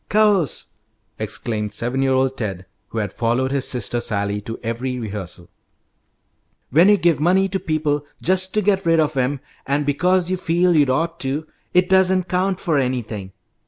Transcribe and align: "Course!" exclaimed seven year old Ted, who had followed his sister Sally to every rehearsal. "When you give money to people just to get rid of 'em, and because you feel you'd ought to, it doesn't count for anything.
"Course!" 0.09 0.71
exclaimed 1.19 1.73
seven 1.73 2.01
year 2.01 2.13
old 2.13 2.35
Ted, 2.35 2.65
who 2.87 2.97
had 2.97 3.13
followed 3.13 3.51
his 3.51 3.67
sister 3.69 3.99
Sally 3.99 4.41
to 4.41 4.57
every 4.63 4.97
rehearsal. 4.97 5.51
"When 6.71 6.89
you 6.89 6.97
give 6.97 7.19
money 7.19 7.47
to 7.49 7.59
people 7.59 8.07
just 8.19 8.51
to 8.55 8.63
get 8.63 8.87
rid 8.87 8.99
of 8.99 9.15
'em, 9.15 9.41
and 9.67 9.85
because 9.85 10.31
you 10.31 10.37
feel 10.37 10.75
you'd 10.75 10.89
ought 10.89 11.19
to, 11.19 11.45
it 11.75 11.87
doesn't 11.87 12.23
count 12.29 12.59
for 12.59 12.79
anything. 12.79 13.33